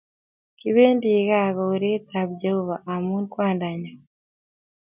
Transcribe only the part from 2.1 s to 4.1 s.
ab Jehovah amu kwandonyon